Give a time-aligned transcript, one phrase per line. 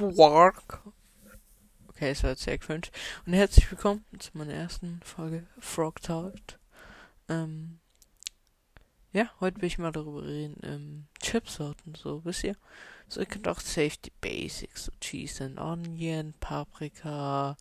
[0.00, 0.80] Quark.
[1.88, 2.88] Okay, es war sehr cringe.
[3.26, 6.34] Und herzlich willkommen zu meiner ersten Folge Frog Talk.
[7.28, 7.80] Ähm,
[9.12, 12.56] ja, heute will ich mal darüber reden, ähm, Chipsorten, so, wisst ihr?
[13.08, 17.58] So, ihr könnt auch Safety Basics, so Cheese and Onion, Paprika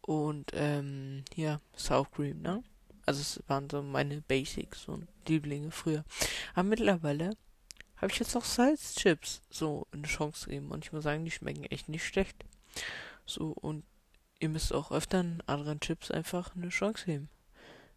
[0.00, 2.64] und, ähm, ja, Sour Cream, ne?
[3.06, 6.04] Also, es waren so meine Basics und Lieblinge früher.
[6.54, 7.36] Aber mittlerweile
[8.00, 10.70] habe ich jetzt auch Salzchips so eine Chance gegeben.
[10.70, 12.44] Und ich muss sagen, die schmecken echt nicht schlecht.
[13.26, 13.84] So, und
[14.38, 17.28] ihr müsst auch öfter anderen Chips einfach eine Chance geben.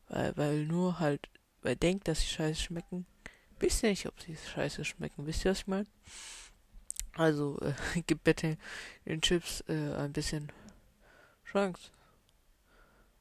[0.09, 1.29] Weil, weil nur halt,
[1.61, 3.05] weil denkt, dass sie scheiße schmecken,
[3.59, 5.25] wisst ihr nicht, ob sie scheiße schmecken.
[5.25, 5.87] Wisst ihr, was ich meine?
[7.13, 7.73] Also, äh,
[8.07, 8.57] gib bitte
[9.05, 10.51] den Chips äh, ein bisschen
[11.45, 11.91] Chance.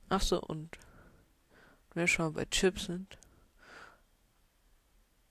[0.09, 0.79] Ach so, und
[1.95, 3.19] wenn wir schon bei Chips sind,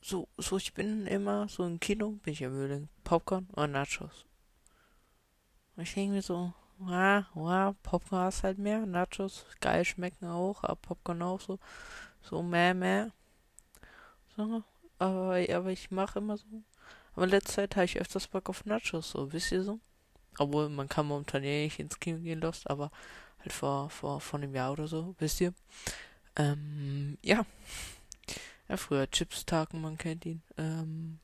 [0.01, 4.25] so, so ich bin immer so im Kino, bin ich im Mühling, Popcorn oder Nachos.
[5.75, 6.53] Und ich denke mir so,
[6.87, 11.59] ah, ah, Popcorn hast halt mehr, Nachos geil schmecken auch, aber Popcorn auch so,
[12.21, 13.11] so mehr, mehr.
[14.35, 14.63] So,
[14.97, 16.45] aber, aber ich mache immer so.
[17.13, 19.79] Aber in letzter Zeit habe ich öfters Bock auf Nachos, so, wisst ihr so?
[20.37, 22.89] Obwohl, man kann momentan eh nicht ins Kino gehen lost, aber
[23.39, 25.53] halt vor, vor, vor einem Jahr oder so, wisst ihr?
[26.35, 27.45] Ähm, ja.
[28.71, 30.41] Ja, früher Chips-Tag, man kennt ihn.
[30.57, 31.19] Ähm.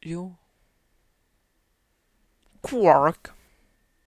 [0.00, 0.38] Jo.
[2.62, 3.34] Quark.